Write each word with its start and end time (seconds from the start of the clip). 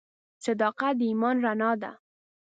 •صداقت 0.45 0.93
د 0.99 1.01
ایمان 1.09 1.35
رڼا 1.45 1.71
ده. 1.81 1.91